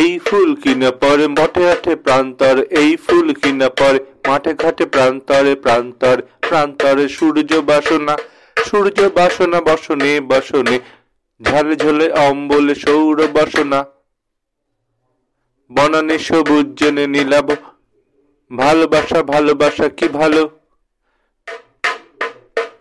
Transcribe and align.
এই 0.00 0.12
ফুল 0.26 0.50
কিনা 0.62 0.90
পরে, 1.02 1.26
মঠে 1.36 1.64
আঠে 1.74 1.94
প্রান্তর, 2.04 2.56
এই 2.80 2.90
ফুল 3.04 3.26
কিনা 3.40 3.68
পরে, 3.78 3.98
মাঠে 4.28 4.52
ঘাটে 4.62 4.84
প্রান্তরে 4.94 5.52
প্রান্তরে 5.64 6.22
প্রান্তরে 6.48 7.04
সূর্য 7.16 7.50
বাসনা 7.70 8.14
সূর্য 8.56 8.98
বাসনা 9.18 9.58
বসনে 9.68 10.12
বসনে, 10.30 10.76
ঝালে 11.40 11.74
ঝোলে 11.82 12.06
অম্বলে 12.26 12.74
সৌর 12.84 13.18
বাসনা। 13.36 13.80
বনানে 15.70 16.16
সবুজ 16.18 16.66
জেনে 16.78 17.04
নীলাভ, 17.14 17.48
ভালোবাসা 18.50 19.20
ভালোবাসা 19.32 19.86
কি 19.98 20.06
ভালো? 20.18 20.42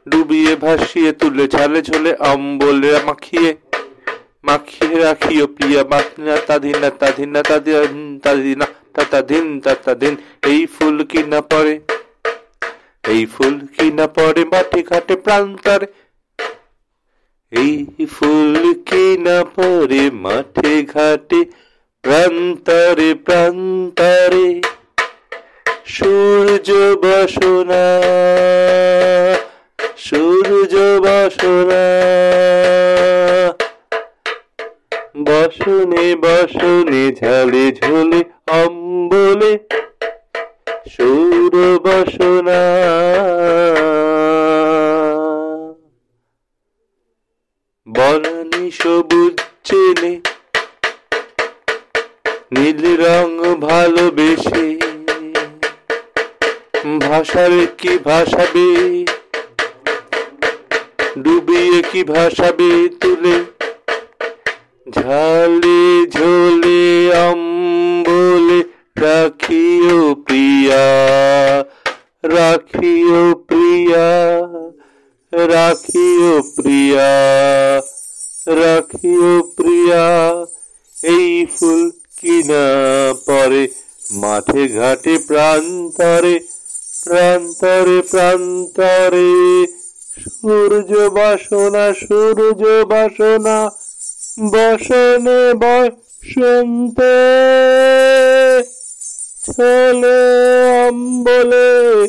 ডুবিয়ে 0.09 0.53
ভাসিয়ে 0.55 1.11
তুলে 1.19 1.45
ঝালে 1.47 1.79
ঝোলে 1.81 2.11
অম্বলে 2.31 2.91
মাখিয়ে 3.07 3.49
মাখিয়ে 4.47 4.97
রাখিও 5.05 5.45
প্রিয়া 5.55 5.81
মাতনা 5.91 6.35
তাধিনা 6.47 6.89
তাধিনা 7.01 7.39
তাদিনা 8.23 8.65
তাতাধিন 8.95 9.47
তাতাধিন 9.65 10.13
এই 10.51 10.61
ফুল 10.73 10.97
কি 11.11 11.21
না 11.31 11.39
পড়ে? 11.51 11.73
এই 13.13 13.21
ফুল 13.33 13.55
কি 13.75 13.87
না 13.97 14.05
পড়ে 14.15 14.43
মাঠে 14.53 14.79
ঘাটে 14.89 15.15
প্রান্তরে? 15.25 15.87
এই 17.51 17.73
ফুল 18.15 18.53
কি 18.89 19.05
না 19.25 19.37
পড়ে 19.55 20.03
মাঠে 20.23 20.73
ঘাটে 20.93 21.39
প্রান্তরে 22.03 23.09
প্রান্তরে? 23.25 24.49
সূর্য 25.95 26.69
বসনা 27.03 27.83
সূর্য 30.05 30.73
বসনা। 31.05 31.84
বসনে 35.15 36.15
বসনে 36.15 37.15
ঝালে 37.15 37.71
ঝোলে 37.71 38.23
অম্বলে 38.47 39.59
সৌর 40.89 41.53
বসনা। 41.83 42.61
বনানি 47.87 48.71
সবুজ 48.71 49.41
চেনে 49.63 50.13
নীল 52.51 52.81
রং 53.01 53.59
ভালোবেসে। 53.59 54.77
ভাষাবে 56.99 57.67
কি 57.77 57.97
ভাষাবে? 57.97 58.67
ডুবিয়ে 61.21 61.81
কি 61.91 62.03
ভাষাবে 62.03 62.89
তুলে? 62.89 63.54
ঝালে 64.87 65.83
ঝোলে 66.11 66.83
অম্বলে 67.27 68.59
রাখিও 68.97 69.99
প্রিয়া 70.25 70.85
রাখিও 72.23 73.23
প্রিয়া 73.47 74.07
রাখিও 75.33 76.33
প্রিয়া 76.55 77.11
রাখিও 78.61 79.33
প্রিয়া। 79.55 80.05
এই 80.93 81.45
ফুল 81.55 81.81
কিনা 82.17 82.65
পরে 83.25 83.63
মাঠে 84.11 84.63
ঘাটে 84.67 85.17
প্রান্তরে 85.27 86.35
প্রান্তরে 87.05 88.01
প্রান্তরে। 88.11 89.31
সূর্য 90.21 90.91
বাসনা 91.17 91.85
সূর্য 91.93 92.63
বাসনা 92.91 93.57
বসনে 94.39 95.53
বসন্ত 95.53 96.99
ছেলে 99.45 100.19
অম্বলে 100.87 102.07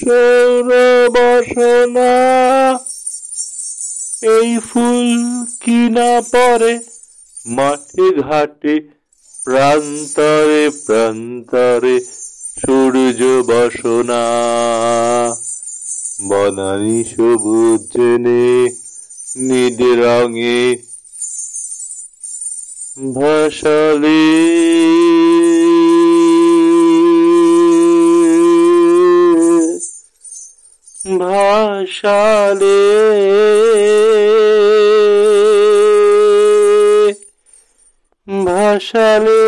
সৌর 0.00 0.68
বসনা। 1.10 2.12
এই 4.22 4.58
ফুল 4.58 5.18
কিনা 5.60 6.20
পরে 6.20 6.78
মাঠে 7.46 8.20
ঘাটে, 8.20 8.80
প্রান্তরে 9.44 10.70
প্রান্তরে 10.86 12.00
সূর্য 12.60 13.20
বসনা। 13.46 14.22
বনানি 16.28 17.04
সবুজ 17.04 17.80
জেনে 17.80 18.68
নীল 19.36 20.00
রঙে 20.00 20.89
ভাসালে 23.00 24.22
ভাসালে 31.20 32.78
ভাসালে 38.28 39.40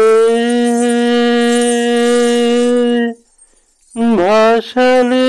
ভাসালে 4.17 5.29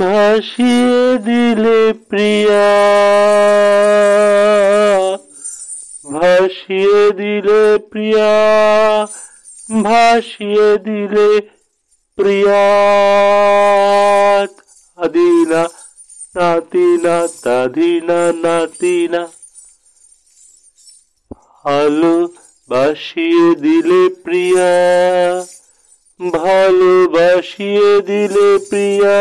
ভাসিয়ে 0.00 1.02
দিলে 1.26 1.78
প্রিয়া। 2.08 2.66
ভাসিয়ে 6.66 7.12
দিলে 7.12 7.78
প্রিয়া, 7.90 8.32
ভাসিয়ে 9.82 10.68
দিলে 10.78 11.28
প্রিয়া। 12.18 12.64
আদিনা 14.96 15.62
নাতিনা 16.36 17.16
তাদিনা, 17.42 18.20
নাতিনা। 18.42 19.22
ভালো 21.64 22.14
বাসিয়ে 22.68 23.46
দিলে 23.54 24.02
প্রিয়া 24.24 24.72
ভালোবাসিয়ে 26.20 27.90
দিলে 28.02 28.48
প্রিয়া 28.70 29.18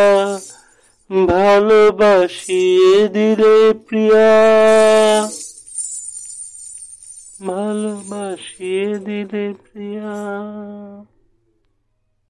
ভালোবাসিয়ে 1.27 3.07
দিলে 3.07 3.55
প্রিয়া। 3.87 4.29
ভালোবাসিয়ে 7.39 8.87
দিলে 8.99 9.45
প্রিয়া 9.61 10.15